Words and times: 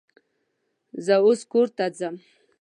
زه 1.05 1.15
اوس 1.25 1.39
کور 1.51 1.67
ته 1.77 1.85
ځم 1.97 2.15